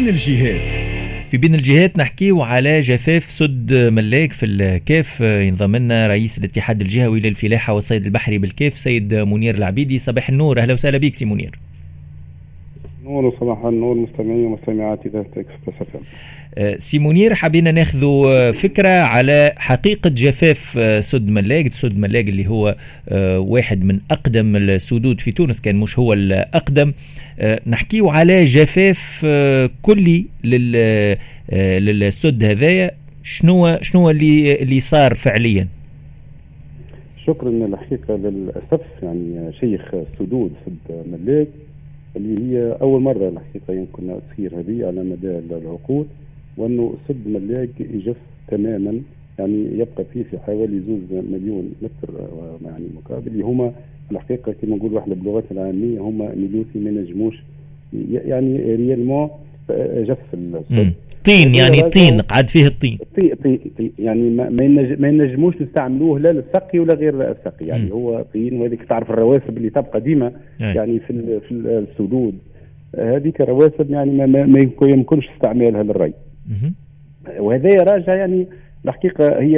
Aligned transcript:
بين 0.00 0.08
الجهات. 0.08 0.70
في 1.30 1.36
بين 1.36 1.54
الجهات 1.54 1.98
نحكيو 1.98 2.42
على 2.42 2.80
جفاف 2.80 3.30
سد 3.30 3.74
ملاق 3.74 4.32
في 4.32 4.46
الكاف. 4.46 5.20
ينضم 5.20 5.76
لنا 5.76 6.06
رئيس 6.06 6.38
الاتحاد 6.38 6.80
الجهوي 6.80 7.20
للفلاحة 7.20 7.72
والصيد 7.72 8.04
البحري 8.04 8.38
بالكاف 8.38 8.78
سيد 8.78 9.14
منير 9.14 9.54
العبيدي. 9.54 9.98
صباح 9.98 10.28
النور 10.28 10.60
أهلا 10.60 10.74
وسهلا 10.74 10.98
بك 10.98 11.14
سي 11.14 11.24
منير. 11.24 11.58
نور 13.10 13.24
وصباح 13.24 13.66
النور 13.66 13.96
مستمعين 13.96 14.44
ومستمعات 14.44 15.06
اذاعه 15.06 15.26
اكسبريس 15.36 16.04
أه، 16.58 16.76
سي 16.76 16.98
منير 16.98 17.34
حبينا 17.34 17.72
ناخذ 17.72 18.00
فكرة 18.52 18.88
على 18.88 19.52
حقيقة 19.56 20.10
جفاف 20.10 20.78
أه، 20.78 21.00
سد 21.00 21.30
ملاق 21.30 21.66
سد 21.66 21.98
ملاق 21.98 22.24
اللي 22.24 22.48
هو 22.48 22.76
أه، 23.08 23.38
واحد 23.38 23.84
من 23.84 24.00
أقدم 24.10 24.56
السدود 24.56 25.20
في 25.20 25.32
تونس 25.32 25.60
كان 25.60 25.76
مش 25.76 25.98
هو 25.98 26.12
الأقدم. 26.12 26.92
نحكيه 27.66 28.10
على 28.10 28.44
جفاف 28.44 29.26
كلي 29.82 30.26
للسد 31.80 32.44
هذايا. 32.44 32.90
شنو 33.22 33.78
شنو 33.82 34.10
اللي 34.10 34.62
اللي 34.62 34.80
صار 34.80 35.14
فعليا؟ 35.14 35.68
شكرا 37.26 37.50
الحقيقة 37.50 38.16
للأسف 38.16 38.80
يعني 39.02 39.52
شيخ 39.60 39.94
سدود 40.18 40.52
سد 40.66 41.04
ملاك 41.12 41.48
اللي 42.16 42.42
هي 42.56 42.76
أول 42.82 43.00
مرة 43.02 43.28
الحقيقة 43.28 43.74
يمكن 43.74 44.18
تصير 44.32 44.60
هذه 44.60 44.86
على 44.86 45.02
مدى 45.04 45.38
العقود 45.56 46.06
وانه 46.56 46.94
سد 47.08 47.28
ملاق 47.28 47.68
يجف 47.80 48.16
تماما 48.48 49.00
يعني 49.38 49.64
يبقى 49.78 50.04
فيه 50.12 50.22
في 50.22 50.38
حوالي 50.38 50.80
زوز 50.80 51.22
مليون 51.32 51.72
متر 51.82 52.14
يعني 52.64 52.84
مكعب 52.96 53.26
اللي 53.26 53.44
هما 53.44 53.72
الحقيقة 54.12 54.52
كما 54.62 54.76
نقول 54.76 54.96
إحنا 54.96 55.14
باللغات 55.14 55.44
العامية 55.50 56.00
هما 56.00 56.34
ميلوثي 56.34 56.78
ما 56.78 56.90
نجموش 56.90 57.42
يعني 58.24 58.74
réellement 58.74 59.28
جف 59.96 60.18
السد 60.34 60.92
طين 61.30 61.54
يعني 61.54 61.82
طين 61.82 62.20
قعد 62.20 62.50
فيه 62.50 62.66
الطين. 62.66 62.98
طين 63.20 63.34
طين 63.78 63.92
يعني 63.98 64.30
ما 64.30 64.48
ما 64.98 65.08
ينجموش 65.08 65.54
نستعملوه 65.62 66.18
لا 66.18 66.32
للسقي 66.32 66.78
ولا 66.78 66.94
غير 66.94 67.30
السقي. 67.30 67.66
يعني 67.66 67.84
م. 67.90 67.92
هو 67.92 68.24
طين 68.32 68.60
وهذيك 68.60 68.84
تعرف 68.84 69.10
الرواسب 69.10 69.56
اللي 69.56 69.70
تبقى 69.70 70.00
ديما 70.00 70.32
يعني 70.60 71.00
في 71.00 71.40
في 71.48 71.50
السدود. 71.54 72.34
هذيك 72.98 73.40
رواسب 73.40 73.90
يعني 73.90 74.26
ما, 74.26 74.46
ما 74.46 74.68
يمكنش 74.82 75.28
استعمالها 75.28 75.82
للري. 75.82 76.14
وهذا 77.38 77.82
راجع 77.82 78.14
يعني 78.14 78.46
الحقيقة 78.84 79.40
هي 79.40 79.56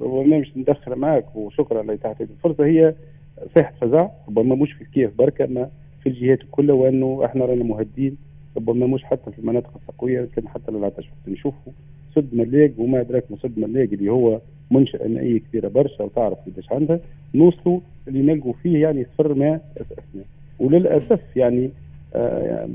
ربما 0.00 0.38
مش 0.38 0.52
ندخل 0.56 0.96
معك 0.96 1.36
وشكرا 1.36 1.82
لتحت 1.82 2.20
الفرصة. 2.20 2.64
هي 2.64 2.94
صيحه 3.56 3.72
فزع 3.80 4.08
ربما 4.28 4.54
مش 4.54 4.72
في 4.72 4.84
كيف 4.94 5.10
بركة 5.18 5.46
ما 5.46 5.68
في 6.02 6.08
الجهات 6.08 6.38
كلها 6.50 6.74
وأنه 6.74 7.22
إحنا 7.24 7.44
رانا 7.44 7.64
مهدين 7.64 8.16
ربما 8.56 8.86
مش 8.86 9.04
حتى 9.04 9.30
في 9.32 9.38
المناطق 9.38 9.70
السقوية 9.76 10.20
لكن 10.20 10.48
حتى 10.48 10.72
للعطش 10.72 11.08
نشوفوا 11.28 11.72
سد 12.14 12.34
ملاق 12.34 12.70
وما 12.78 13.00
أدراك 13.00 13.24
ما 13.30 13.36
سد 13.42 13.58
ملاق 13.58 13.88
اللي 13.92 14.10
هو 14.12 14.40
منشأة 14.70 15.08
مائية 15.08 15.38
كبيرة 15.38 15.68
برشا 15.68 16.04
وتعرف 16.04 16.38
قداش 16.46 16.72
عندها. 16.72 17.00
نوصلوا 17.34 17.80
اللي 18.08 18.22
نلقوا 18.34 18.52
فيه 18.62 18.82
يعني 18.82 19.06
صفر 19.18 19.34
ماء 19.34 19.64
أساسا 19.76 20.24
وللأسف 20.60 21.36
يعني 21.36 21.70
آه 22.14 22.68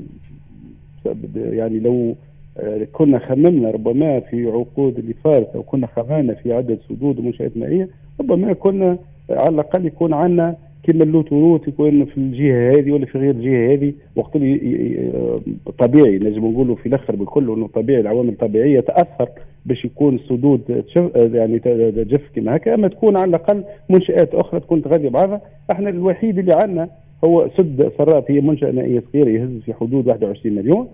يعني 1.34 1.78
لو 1.80 2.14
آه 2.58 2.86
كنا 2.92 3.18
خممنا 3.18 3.70
ربما 3.70 4.20
في 4.20 4.46
عقود 4.46 4.98
اللي 4.98 5.14
فاتت 5.14 5.54
أو 5.54 5.62
كنا 5.62 5.86
خممنا 5.86 6.34
في 6.34 6.52
عدد 6.52 6.78
سدود 6.88 7.18
ومنشآت 7.18 7.56
مائية 7.56 7.88
ربما 8.20 8.52
كنا 8.52 8.98
على 9.30 9.48
الأقل 9.54 9.86
يكون 9.86 10.12
عندنا 10.12 10.56
كما 10.88 11.04
اللوتوروت 11.04 11.68
يكون 11.68 12.04
في 12.04 12.18
الجهة 12.18 12.70
هذه 12.70 12.92
ولا 12.92 13.06
في 13.06 13.18
غير 13.18 13.30
الجهة 13.30 13.72
هذه 13.74 13.92
وقت 14.16 14.36
اللي 14.36 15.40
طبيعي 15.78 16.16
نجم 16.16 16.46
نقولوا 16.46 16.76
في 16.76 16.86
الأخر 16.86 17.16
بالكل 17.16 17.52
إنه 17.52 17.68
طبيعي 17.68 18.00
العوامل 18.00 18.28
الطبيعية 18.28 18.80
تأثر 18.80 19.28
باش 19.66 19.84
يكون 19.84 20.14
السدود 20.14 20.84
يعني 21.16 21.60
جف 21.96 22.22
كما 22.36 22.56
هكا. 22.56 22.74
أما 22.74 22.88
تكون 22.88 23.16
على 23.16 23.28
الأقل 23.28 23.64
منشآت 23.90 24.34
أخرى 24.34 24.60
تكون 24.60 24.82
تغذي 24.82 25.08
بعضها 25.08 25.40
إحنا 25.72 25.90
الوحيد 25.90 26.38
اللي 26.38 26.52
عندنا 26.54 26.88
هو 27.24 27.48
سد 27.56 27.92
سرات 27.98 28.30
هي 28.30 28.40
منشأة 28.40 28.70
مائيه 28.70 29.02
صغيرة 29.12 29.28
يهز 29.28 29.60
في 29.66 29.74
حدود 29.74 30.06
21 30.08 30.56
مليون. 30.56 30.88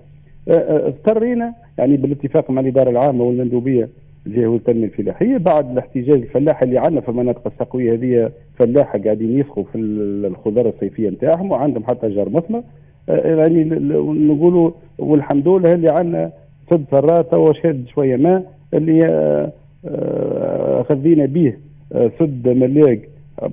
اضطرينا 0.49 1.55
يعني 1.79 1.97
بالاتفاق 1.97 2.51
مع 2.51 2.61
الإدارة 2.61 2.91
العامة 2.91 3.25
والمندوبية 3.25 3.89
هو 4.37 4.57
التنميه 4.57 4.85
الفلاحية 4.85 5.37
بعد 5.37 5.71
الاحتجاج 5.71 6.19
الفلاحه 6.19 6.65
اللي 6.65 6.79
عندنا 6.79 7.01
في 7.01 7.09
المناطق 7.09 7.47
السقوية 7.47 7.93
هذه 7.93 8.33
فلاحه 8.59 8.99
قاعدين 8.99 9.39
يسقوا 9.39 9.65
في 9.73 9.79
الخضار 10.27 10.69
الصيفية 10.69 11.11
نتاعهم 11.11 11.51
وعندهم 11.51 11.85
حتى 11.85 12.09
جار 12.09 12.29
مثمر 12.29 12.63
آه، 13.09 13.37
يعني 13.37 13.65
نقولوا 14.29 14.71
والحمد 14.99 15.49
لله 15.49 15.73
اللي 15.73 15.89
عندنا 15.91 16.33
سد 16.71 16.85
سرات 16.91 17.35
وشاد 17.35 17.85
شوية 17.95 18.17
ماء 18.17 18.53
اللي 18.75 19.01
خذينا 20.89 21.23
آه، 21.23 21.27
به 21.27 21.55
آه، 21.93 22.11
سد 22.19 22.49
ملاق 22.49 22.99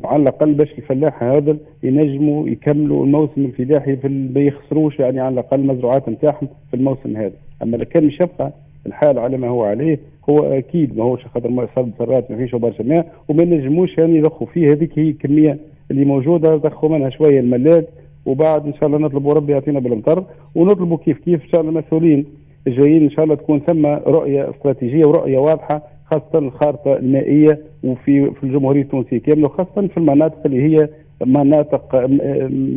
على 0.04 0.22
الأقل 0.22 0.54
باش 0.54 0.72
الفلاح 0.78 1.24
هذا 1.24 1.58
ينجموا 1.84 2.50
يكملوا 2.50 3.06
الموسم 3.06 3.46
الفلاحي 3.46 3.96
في 3.96 4.08
ما 4.08 4.40
يخسروش 4.40 5.00
يعني 5.00 5.20
على 5.20 5.34
الأقل 5.34 5.60
المزروعات 5.60 6.10
نتاعهم 6.10 6.48
في 6.70 6.74
الموسم 6.74 7.18
هذا. 7.18 7.34
أما 7.64 7.78
لو 7.78 7.86
كان 7.86 8.06
مش 8.06 8.20
يبقى 8.22 8.52
الحال 8.86 9.20
على 9.20 9.38
ما 9.38 9.48
هو 9.48 9.64
عليه 9.64 10.00
هو 10.31 10.38
أكيد 10.44 10.97
ما 10.97 11.03
هوش 11.03 11.25
خاطر 11.25 11.50
ما 11.50 11.68
صار 11.75 11.88
ذرات 12.00 12.31
ما 12.31 12.38
فيش 12.38 12.56
برشا 12.56 12.84
ماء 12.84 13.12
وما 13.30 13.44
نجموش 13.44 13.97
يعني 13.97 14.18
يضخوا 14.18 14.47
فيه. 14.47 14.72
هذيك 14.72 15.00
هي 15.00 15.09
الكمية 15.09 15.58
اللي 15.92 16.06
موجودة 16.06 16.56
ضخوا 16.56 16.90
منها 16.90 17.09
شوية 17.09 17.40
الملاك 17.40 17.88
وبعد 18.25 18.66
إن 18.66 18.74
شاء 18.74 18.86
الله 18.88 18.97
نطلبوا 18.97 19.34
ربي 19.34 19.52
يعطينا 19.53 19.80
بالمطر 19.80 20.24
ونطلبوا 20.56 20.97
كيف 20.97 21.18
كيف 21.18 21.44
إن 21.44 21.50
شاء 21.52 21.62
الله 21.62 21.72
المسؤولين 21.80 22.25
الجايين 22.68 23.03
إن 23.03 23.09
شاء 23.09 23.24
الله 23.24 23.36
تكون 23.36 23.59
ثم 23.59 23.86
رؤية 23.86 24.50
استراتيجية 24.50 25.06
ورؤية 25.06 25.38
واضحة 25.38 25.81
خاصة 26.06 26.40
الخارطة 26.40 26.94
المائية 26.97 27.59
وفي 27.84 28.31
في 28.31 28.44
الجمهورية 28.44 28.81
التونسية 28.81 29.18
كاملة 29.18 29.46
وخاصة 29.46 29.88
في 29.88 29.97
المناطق 29.97 30.38
اللي 30.46 30.62
هي 30.78 30.90
مناطق 31.25 31.96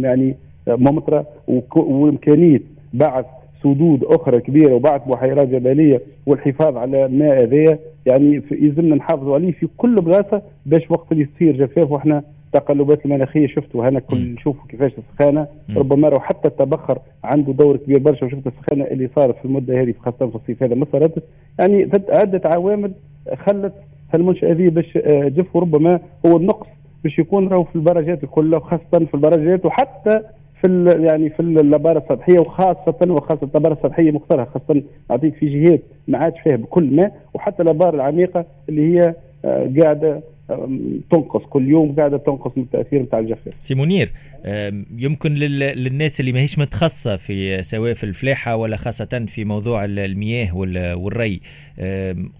يعني 0.02 0.36
ممطرة 0.68 1.26
وإمكانية 1.76 2.60
بعث 2.94 3.26
سدود 3.64 4.04
أخرى 4.04 4.40
كبيرة 4.40 4.74
وبعث 4.74 5.08
بحيرات 5.08 5.48
جبلية 5.48 6.00
والحفاظ 6.26 6.76
على 6.76 7.06
الماء 7.06 7.42
هذايا. 7.44 7.78
يعني 8.06 8.42
يلزمنا 8.50 8.94
نحافظوا 8.96 9.34
عليه 9.34 9.52
في 9.52 9.68
كل 9.76 9.94
بلاصة 9.94 10.42
باش 10.66 10.90
وقت 10.90 11.12
اللي 11.12 11.28
يصير 11.36 11.56
جفاف 11.66 11.90
وإحنا 11.90 12.22
التقلبات 12.46 13.04
المناخية 13.06 13.46
شفتوا 13.46 13.88
هنا 13.88 14.00
كل 14.00 14.34
نشوفوا 14.34 14.66
كيفاش 14.68 14.92
السخانة. 14.98 15.46
ربما 15.76 16.06
لو 16.06 16.20
حتى 16.20 16.48
التبخر 16.48 16.98
عنده 17.24 17.52
دور 17.52 17.76
كبير 17.76 17.98
برشا. 17.98 18.26
وشفت 18.26 18.46
السخانة 18.46 18.84
اللي 18.84 19.10
صارت 19.16 19.36
في 19.38 19.44
المدة 19.44 19.80
هذه 19.82 19.94
خاصة 20.04 20.26
في 20.30 20.36
الصيف 20.36 20.62
هذا 20.62 20.74
ما 20.74 20.86
صارت 20.92 21.22
يعني 21.58 21.90
عدة 22.08 22.40
عوامل 22.44 22.92
خلت 23.46 23.72
هالمنشأة 24.14 24.50
هذه 24.52 24.68
باش 24.68 24.96
آه، 24.96 25.28
جف. 25.28 25.56
ربما 25.56 26.00
هو 26.26 26.36
النقص 26.36 26.66
باش 27.04 27.18
يكون 27.18 27.48
راهو 27.48 27.64
في 27.64 27.76
البرجات 27.76 28.24
كلها 28.24 28.58
وخاصة 28.58 29.04
في 29.06 29.14
البرجات 29.14 29.66
وحتى 29.66 30.20
في 30.66 30.96
يعني 31.10 31.30
في 31.30 31.40
اللباره 31.40 31.98
السطحية 31.98 32.38
وخاصه 32.40 32.96
وخاصة 33.08 33.48
اللباره 33.54 33.72
السطحية 33.72 34.10
مختارها 34.10 34.44
خاصة 34.44 34.82
أعطيك 35.10 35.34
في 35.34 35.46
جهات 35.46 35.80
ما 36.08 36.18
عادش 36.18 36.40
فيها 36.40 36.56
بكل 36.56 36.96
ماء 36.96 37.12
وحتى 37.34 37.62
اللباره 37.62 37.94
العميقة 37.94 38.44
اللي 38.68 38.94
هي 38.98 39.14
آه، 39.44 39.70
قاعدة 39.82 40.20
تنقص 41.10 41.42
كل 41.50 41.68
يوم 41.68 41.96
قاعدة 41.96 42.18
تنقص 42.18 42.52
من 42.56 42.62
التأثير 42.62 43.02
نتاع 43.02 43.18
الجفاف. 43.18 43.54
سي 43.58 43.74
منير 43.74 44.12
يمكن 44.98 45.32
للناس 45.32 46.20
اللي 46.20 46.32
ماهيش 46.32 46.58
متخصصة 46.58 47.16
في 47.16 47.62
سواء 47.62 47.94
في 47.94 48.04
الفلاحة 48.04 48.56
ولا 48.56 48.76
خاصة 48.76 49.24
في 49.28 49.44
موضوع 49.44 49.84
المياه 49.84 50.56
والري 50.96 51.40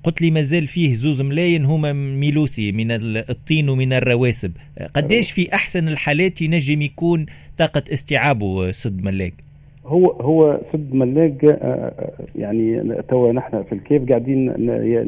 قلت 0.04 0.22
لي 0.22 0.31
مازال 0.31 0.66
فيه 0.66 0.94
زوز 0.94 1.22
ملاين 1.22 1.65
هما 1.65 1.92
ميلوسي 1.92 2.72
من 2.72 2.91
الطين 3.31 3.69
ومن 3.69 3.92
الرواسب 3.92 4.53
قديش 4.94 5.31
في 5.31 5.54
أحسن 5.54 5.88
الحالات 5.88 6.42
ينجم 6.42 6.82
يكون 6.82 7.26
طاقة 7.59 7.82
استيعابه 7.92 8.71
سد 8.71 9.04
ملاك؟ 9.04 9.44
هو 9.87 10.05
هو 10.05 10.61
سد 10.72 10.95
ملاق 10.95 11.36
آه، 11.45 11.54
آه، 11.54 12.13
يعني 12.36 12.95
توا 13.09 13.33
نحن 13.33 13.63
في 13.63 13.72
الكيف 13.72 14.09
قاعدين 14.09 14.45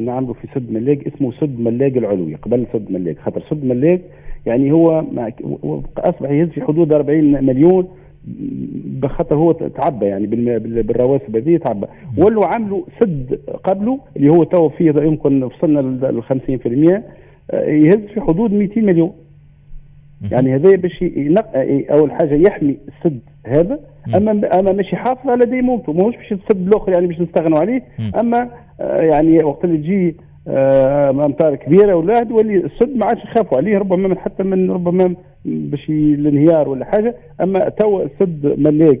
نعملوا 0.05 0.33
في 0.33 0.47
سد 0.55 0.71
ملاق 0.71 0.97
اسمه 1.07 1.31
سد 1.31 1.59
ملاق 1.59 1.91
العلوي 1.97 2.35
قبل 2.35 2.65
سد 2.73 2.91
ملاق 2.91 3.15
خاطر 3.15 3.43
سد 3.49 3.65
ملاق 3.65 3.99
يعني 4.45 4.71
هو 4.71 5.03
أصبح 5.97 6.29
يهز 6.29 6.47
في 6.47 6.61
حدود 6.61 6.93
40 6.93 7.45
مليون 7.45 7.87
بخاطر 8.85 9.35
هو 9.35 9.51
تعبى 9.51 10.05
يعني 10.05 10.27
بالرواسب 10.57 11.35
هذه 11.35 11.57
تعبى. 11.57 11.87
ولوا 12.17 12.45
عملوا 12.45 12.83
سد 12.99 13.39
قبله 13.63 13.99
اللي 14.17 14.29
هو 14.31 14.43
تو 14.43 14.69
فيه 14.69 14.93
يمكن 15.01 15.43
وصلنا 15.43 15.79
ل 15.79 16.23
50% 16.23 17.03
آه، 17.51 17.65
يهز 17.65 17.99
في 18.13 18.21
حدود 18.21 18.53
200 18.53 18.81
مليون. 18.81 19.11
يعني 20.31 20.55
هذا 20.55 20.75
باش 20.75 21.03
أول 21.91 22.11
حاجة 22.11 22.33
يحمي 22.47 22.77
السد 22.87 23.19
هذا 23.47 23.79
أما 24.15 24.31
أما 24.59 24.71
مش 24.71 24.93
يحافظ 24.93 25.29
على 25.29 25.45
ديمومته 25.45 25.93
ماهوش 25.93 26.15
باش 26.15 26.31
السد 26.31 26.67
الآخر 26.67 26.91
يعني 26.91 27.07
باش 27.07 27.21
نستغنوا 27.21 27.59
عليه. 27.59 27.81
أما 28.19 28.49
آه 28.81 29.03
يعني 29.03 29.43
وقت 29.43 29.65
اللي 29.65 29.77
تجي 29.77 30.15
آه 30.47 31.09
امطار 31.09 31.55
كبيرة 31.55 31.95
ولا 31.95 32.23
تولي 32.23 32.57
السد 32.57 32.95
ما 32.95 33.05
عادش 33.05 33.23
يخافوا 33.23 33.57
عليه 33.57 33.77
ربما 33.77 34.07
من 34.07 34.17
حتى 34.17 34.43
من 34.43 34.71
ربما 34.71 35.15
باش 35.45 35.89
الانهيار 35.89 36.69
ولا 36.69 36.85
حاجة. 36.85 37.15
أما 37.41 37.59
تو 37.59 38.01
السد 38.01 38.55
ملاق 38.59 38.99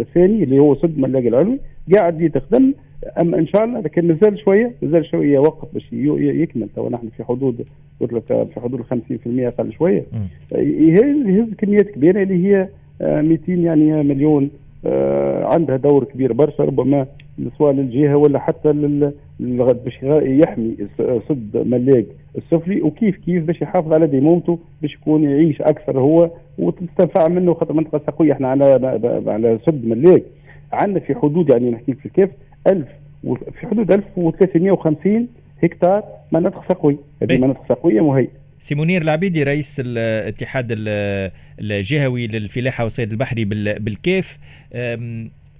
الثاني 0.00 0.44
اللي 0.44 0.58
هو 0.58 0.74
سد 0.74 0.98
ملاق 0.98 1.26
العلوي 1.26 1.58
قاعد 1.96 2.20
يتخدم 2.20 2.72
أما 3.20 3.38
إن 3.38 3.46
شاء 3.46 3.64
الله 3.64 3.80
لكن 3.80 4.08
مازال 4.08 4.38
شوية 4.38 4.72
مازال 4.82 5.06
شوية 5.06 5.38
وقت 5.38 5.68
باش 5.74 5.92
يكمل. 5.92 6.68
تو 6.76 6.88
نحن 6.88 7.08
في 7.16 7.24
حدود 7.24 7.64
قلت 8.00 8.12
لك 8.12 8.22
في 8.24 8.60
حدود 8.60 8.80
ال 8.80 8.86
50% 8.86 9.46
أقل 9.46 9.72
شوية. 9.72 10.04
يهز 10.52 11.54
كميات 11.58 11.90
كبيرة 11.90 12.22
اللي 12.22 12.46
هي 12.46 12.68
200 13.00 13.52
يعني 13.52 14.02
مليون 14.02 14.50
آه، 14.86 15.44
عندها 15.44 15.76
دور 15.76 16.04
كبير 16.04 16.32
برشا 16.32 16.64
ربما 16.64 17.06
سواء 17.58 17.72
للجهة 17.72 18.16
ولا 18.16 18.38
حتى 18.38 18.72
باش 19.84 19.98
يحمي 20.22 20.76
سد 21.28 21.62
ملاق 21.66 22.04
السفلي 22.38 22.82
وكيف 22.82 23.16
كيف 23.16 23.44
باش 23.44 23.62
يحافظ 23.62 23.92
على 23.92 24.06
ديمومته 24.06 24.58
باش 24.82 24.94
يكون 24.94 25.24
يعيش 25.24 25.62
أكثر 25.62 25.98
هو 26.00 26.30
وتستنفع 26.58 27.28
منه 27.28 27.54
خاطر 27.54 27.74
منطقة 27.74 28.00
سقوية. 28.06 28.32
إحنا 28.32 28.48
على 28.48 28.64
على 29.26 29.58
سد 29.66 29.84
ملاق 29.86 30.22
عندنا 30.72 31.00
في 31.00 31.14
حدود 31.14 31.50
يعني 31.50 31.70
نحكي 31.70 31.94
في 31.94 32.06
الكيف 32.06 32.30
1000 32.66 32.86
في 33.60 33.66
حدود 33.66 33.92
1350 33.92 35.28
هكتار 35.62 36.04
مناطق 36.32 36.68
سقوية. 36.68 36.96
هذه 37.22 37.38
مناطق 37.38 37.68
سقوية 37.68 38.00
مهيئة. 38.00 38.30
سي 38.60 38.74
منير 38.74 39.02
العبيدي 39.02 39.42
رئيس 39.42 39.82
الاتحاد 39.84 40.66
الجهوي 41.60 42.26
للفلاحة 42.26 42.84
والصيد 42.84 43.10
البحري 43.10 43.44
بالكيف. 43.44 44.38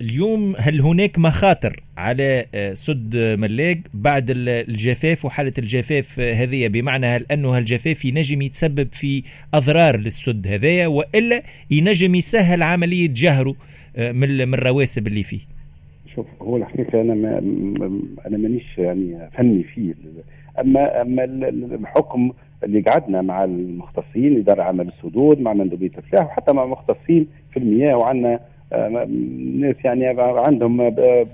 اليوم 0.00 0.56
هل 0.58 0.80
هناك 0.80 1.18
مخاطر 1.18 1.80
على 1.96 2.46
آه، 2.54 2.72
سد 2.72 3.16
ملاق 3.16 3.76
بعد 3.94 4.26
الجفاف 4.36 5.24
وحالة 5.24 5.52
الجفاف 5.58 6.20
هذه؟ 6.20 6.68
بمعنى 6.68 7.06
هل 7.06 7.26
أنه 7.30 7.58
الجفاف 7.58 8.04
ينجم 8.04 8.42
يتسبب 8.42 8.88
في 8.92 9.22
أضرار 9.54 9.96
للسد 9.96 10.48
هذايا 10.48 10.86
وإلا 10.86 11.42
ينجم 11.70 12.14
يسهل 12.14 12.62
عملية 12.62 13.08
جهره 13.12 13.54
آه، 13.96 14.12
من 14.12 14.54
الرواسب 14.54 15.06
اللي 15.06 15.22
فيه. 15.22 15.40
شوف 16.14 16.26
هو 16.42 16.56
الحقيقة 16.56 17.00
أنا 17.00 17.14
ما 17.14 17.38
أنا 18.26 18.38
مانيش 18.38 18.78
يعني 18.78 19.30
فني 19.32 19.62
فيه. 19.62 19.94
أما 20.60 21.02
أما 21.02 21.24
الحكم 21.24 22.32
اللي 22.64 22.80
قعدنا 22.80 23.22
مع 23.22 23.44
المختصين 23.44 24.38
إدارة 24.38 24.62
عمل 24.62 24.88
السدود 24.88 25.40
مع 25.40 25.52
مندوبية 25.52 25.90
الفلاح 25.98 26.26
وحتى 26.26 26.52
مع 26.52 26.64
المختصين 26.64 27.26
في 27.50 27.56
المياه 27.56 27.96
وعندنا 27.96 28.40
آه، 28.72 28.88
ناس 29.54 29.76
يعني 29.84 30.06
عندهم 30.18 30.76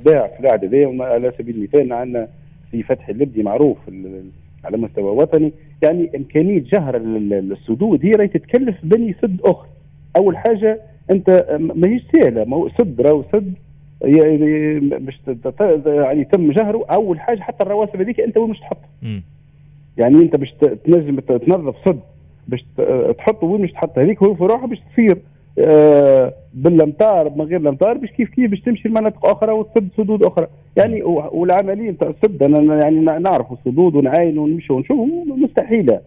باع 0.04 0.26
في 0.26 0.40
القعدة 0.40 1.04
على 1.04 1.32
سبيل 1.38 1.56
المثال 1.56 1.92
عندنا 1.92 2.28
في 2.70 2.82
فتح 2.82 3.08
اللبدي 3.08 3.42
معروف 3.42 3.78
على 4.64 4.76
مستوى 4.76 5.10
وطني. 5.10 5.52
يعني 5.82 6.10
إمكانية 6.16 6.64
جهر 6.72 6.96
السدود 6.96 8.04
هي 8.04 8.10
راهي 8.10 8.28
تتكلف 8.28 8.76
بني 8.82 9.14
سد 9.22 9.40
أخر. 9.44 9.66
أول 10.16 10.36
حاجة 10.36 10.80
أنت 11.10 11.46
ماهيش 11.58 12.02
سهلة. 12.12 12.68
سد 12.78 13.00
راهو 13.00 13.24
سد 13.34 13.54
باش 14.00 15.20
يعني 15.86 16.20
يتم 16.20 16.52
جهره 16.52 16.84
أول 16.90 17.20
حاجة 17.20 17.40
حتى 17.40 17.64
الرواسب 17.64 18.00
هذيك 18.00 18.20
أنت 18.20 18.36
وين 18.36 18.50
مش 18.50 18.60
تحطها 18.60 18.88
يعني 19.96 20.16
أنت 20.16 20.36
باش 20.36 20.54
تنجم 20.84 21.20
تنظف 21.20 21.74
سد 21.84 22.00
باش 22.48 22.64
تحطه 23.18 23.46
وين 23.46 23.62
مش 23.62 23.72
تحط 23.72 23.98
هذيك 23.98 24.22
هو 24.22 24.34
في 24.34 24.44
روحه 24.44 24.66
باش 24.66 24.78
تصير 24.92 25.18
آه 25.58 26.32
بالامطار 26.54 27.30
من 27.36 27.44
غير 27.44 27.60
الامطار 27.60 27.98
باش 27.98 28.10
كيف 28.10 28.28
كيف 28.30 28.50
باش 28.50 28.60
تمشي 28.60 28.88
لمناطق 28.88 29.26
أخرى 29.26 29.52
وتسد 29.52 29.88
سدود 29.96 30.22
أخرى. 30.22 30.46
يعني 30.76 31.02
والعملية 31.02 31.90
نتاع 31.90 32.10
السد 32.10 32.42
أنا 32.42 32.74
يعني 32.84 33.00
نعرف 33.00 33.52
السدود 33.52 33.96
ونعاين 33.96 34.38
ونمشي 34.38 34.72
ونشوف 34.72 34.98
مستحيلة. 35.26 36.00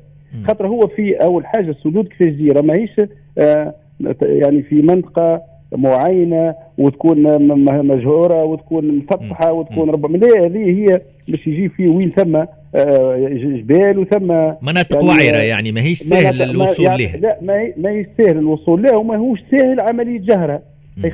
خاطر 0.48 0.68
هو 0.68 0.80
في 0.80 1.16
أول 1.16 1.46
حاجة 1.46 1.70
السدود 1.70 2.08
كيفاش 2.08 2.34
تجي 2.34 2.62
ماهيش 2.62 3.02
آه 3.38 3.74
يعني 4.22 4.62
في 4.62 4.82
منطقة 4.82 5.42
معينة 5.72 6.56
وتكون 6.78 7.42
مجهورة 7.86 8.44
وتكون 8.44 8.98
مسطحه 8.98 9.54
وتكون 9.54 9.90
ربما 9.90 10.18
لا 10.18 10.46
هذه 10.46 10.58
هي 10.58 11.02
باش 11.28 11.48
يجي 11.48 11.70
في 11.70 11.88
وين 11.88 12.12
ثم 12.12 12.36
آه، 12.76 13.30
جبال 13.58 14.00
وثم 14.00 14.28
مناطق 14.62 14.96
يعني 14.96 15.08
وعرة 15.08 15.38
يعني 15.38 15.72
ماهيش 15.72 16.00
سهل 16.00 16.42
الوصول 16.42 16.86
يعني 16.86 17.04
لها 17.04 17.18
لا 17.18 17.74
ماهيش 17.78 18.08
سهل 18.18 18.38
الوصول 18.38 18.84
لها 18.84 18.96
وما 18.96 19.18
هوش 19.18 19.40
سهل 19.52 19.80
عملية 19.80 20.20
جهرها 20.20 20.62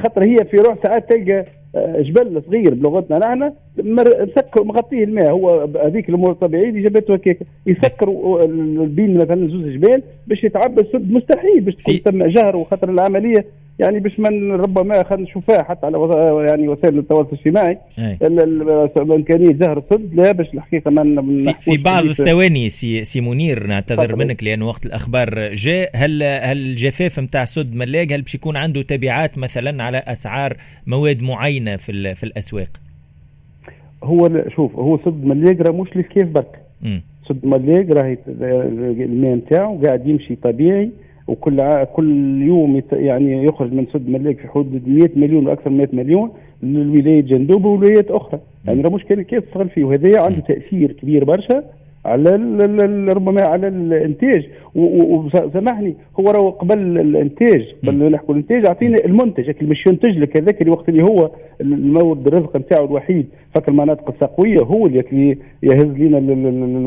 خاطر 0.03 0.25
هي 0.25 0.37
في 0.51 0.57
روح 0.57 0.77
ساعات 0.83 1.09
تلقى 1.09 1.45
آه، 1.75 2.01
جبل 2.01 2.41
صغير 2.47 2.73
بلغتنا 2.73 3.19
نحن 3.19 3.51
مسكر 3.77 4.63
مغطيه 4.63 5.03
الماء. 5.03 5.31
هو 5.31 5.67
هذيك 5.83 6.09
الأمور 6.09 6.31
الطبيعية 6.31 6.69
اللي 6.69 6.81
جابته 6.81 7.13
هكاك. 7.13 7.37
يسكر 7.67 8.09
بين 8.85 9.17
مثلا 9.17 9.47
زوز 9.47 9.65
جبال 9.65 10.03
باش 10.27 10.43
يتعبى 10.43 10.81
السد 10.81 11.11
مستحيل 11.11 11.61
باش 11.61 11.75
تكون 11.75 12.03
تم 12.03 12.27
جهر 12.27 12.55
وخاطر 12.55 12.89
العملية 12.89 13.45
يعني 13.79 13.99
باش 13.99 14.19
من 14.19 14.51
ربما 14.51 15.03
خلينا 15.03 15.23
نشوفها 15.23 15.63
حتى 15.63 15.85
على 15.85 15.97
يعني 16.49 16.67
وسائل 16.67 16.97
التواصل 16.97 17.29
الاجتماعي. 17.33 17.77
امكانيه 18.97 19.51
جهر 19.51 19.77
السد 19.77 20.09
لا 20.13 20.31
باش 20.31 20.47
الحقيقة 20.53 20.91
ما 20.91 21.53
في, 21.53 21.71
في 21.71 21.77
بعض 21.77 22.03
الثواني 22.03 22.69
سي, 22.69 23.03
سي 23.03 23.21
منير 23.21 23.67
نعتذر 23.67 24.15
منك 24.15 24.43
لأن 24.43 24.61
وقت 24.61 24.85
الأخبار 24.85 25.53
جاء. 25.53 25.89
هل 25.95 26.23
هل 26.23 26.57
الجفاف 26.57 27.19
نتاع 27.19 27.45
سد 27.45 27.75
ملاق 27.75 28.11
هل 28.11 28.21
باش 28.21 28.35
يكون 28.35 28.57
عنده 28.57 28.81
تبعات 28.81 29.37
مثلا 29.37 29.83
على 29.83 29.97
أسعار 29.97 30.57
مواد 30.87 31.21
معينة 31.21 31.75
في 31.75 32.15
في 32.15 32.23
الأسواق؟ 32.23 32.69
هو 34.03 34.43
شوف 34.55 34.75
هو 34.75 34.99
سد 35.05 35.25
ملاق 35.25 35.61
راه 35.61 35.71
مش 35.71 35.89
للكيف 35.95 36.27
برك. 36.27 36.61
سد 37.29 37.45
ملاق 37.45 37.85
راهي 37.97 38.17
الماء 39.05 39.35
نتاعو 39.35 39.85
قاعد 39.85 40.07
يمشي 40.07 40.35
طبيعي. 40.35 40.89
وكل. 41.27 41.85
كل 41.93 42.41
يوم. 42.41 42.81
يعني 42.91 43.43
يخرج 43.43 43.73
من 43.73 43.85
سد 43.93 44.09
ملاك 44.09 44.37
في 44.37 44.47
حدود 44.47 44.87
100 44.87 45.09
مليون 45.15 45.47
وأكثر 45.47 45.69
من 45.69 45.77
100 45.77 45.87
مليون 45.93 46.31
للولايات 46.63 47.23
جندوبه 47.23 47.69
وولايات 47.69 48.11
أخرى 48.11 48.39
يعني 48.65 48.81
راه 48.81 48.89
مشكل 48.89 49.21
كيف 49.21 49.45
تشتغل 49.45 49.69
فيه 49.69 49.83
وهذا 49.83 50.21
عنده 50.21 50.39
تأثير 50.39 50.91
كبير 50.91 51.23
برشا 51.23 51.63
على 52.05 52.29
ربما 53.13 53.41
على 53.41 53.67
الإنتاج. 53.67 54.47
وسامحني 54.75 55.95
هو 56.19 56.31
راهو 56.31 56.49
قبل 56.49 56.99
الإنتاج 56.99 57.75
قبل 57.83 58.11
نحكوا 58.11 58.35
الإنتاج 58.35 58.65
اعطينا 58.65 59.05
المنتج 59.05 59.49
اللي 59.49 59.71
مش 59.71 59.87
ينتج 59.87 60.17
لك 60.17 60.37
هذاك 60.37 60.61
الوقت 60.61 60.89
اللي 60.89 61.03
هو 61.03 61.31
المورد 61.61 62.27
الرزق 62.27 62.57
نتاعو 62.57 62.85
الوحيد. 62.85 63.25
فك 63.55 63.69
المناطق 63.69 64.09
السقويه 64.09 64.59
هو 64.59 64.85
اللي 64.85 65.37
يهز 65.63 65.97
لنا 65.97 66.17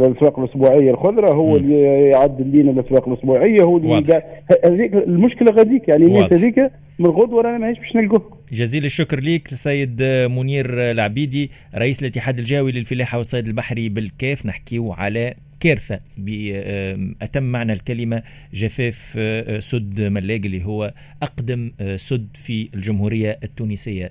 الأسواق 0.06 0.38
الأسبوعية 0.38 0.90
الخضراء 0.90 1.34
هو 1.34 1.56
اللي 1.56 1.82
يعدل 2.08 2.60
لنا 2.60 2.70
الأسواق 2.70 3.08
الأسبوعية 3.08 3.62
هو 3.62 3.76
اللي 3.76 4.22
هذيك 4.64 4.94
المشكلة 4.94 5.52
غاديك 5.52 5.88
يعني 5.88 6.04
الناس 6.04 6.32
هذيك 6.32 6.70
من 6.98 7.06
غدوة 7.06 7.42
رانا 7.42 7.58
ماهيش 7.58 7.78
باش 7.78 7.96
نلقوه. 7.96 8.38
جزيل 8.52 8.84
الشكر 8.84 9.20
ليك 9.20 9.52
السيد 9.52 10.02
منير 10.30 10.90
العبيدي 10.90 11.50
رئيس 11.74 12.02
الاتحاد 12.02 12.38
الجاوي 12.38 12.72
للفلاحة 12.72 13.18
والصيد 13.18 13.46
البحري 13.46 13.88
بالكيف. 13.88 14.46
نحكيو 14.46 14.92
على 14.92 15.34
كارثه 15.60 16.00
بأتم 16.16 17.42
معنى 17.42 17.72
الكلمة 17.72 18.22
جفاف 18.54 19.14
آه، 19.18 19.60
سد 19.60 20.00
ملاق 20.00 20.40
اللي 20.44 20.64
هو 20.64 20.94
أقدم 21.22 21.72
آه، 21.80 21.96
سد 21.96 22.28
في 22.34 22.68
الجمهورية 22.74 23.38
التونسية. 23.44 24.06